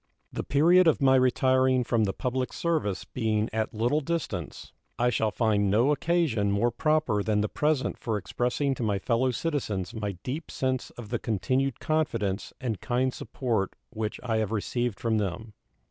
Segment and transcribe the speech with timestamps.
[0.33, 5.29] The period of my retiring from the public service being at little distance, I shall
[5.29, 10.13] find no occasion more proper than the present for expressing to my fellow citizens my
[10.23, 15.53] deep sense of the continued confidence and kind support which I have received from them.